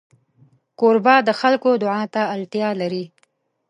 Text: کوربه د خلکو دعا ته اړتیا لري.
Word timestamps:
کوربه 0.79 1.15
د 1.27 1.29
خلکو 1.39 1.69
دعا 1.83 2.03
ته 2.13 2.21
اړتیا 2.35 2.69
لري. 2.81 3.05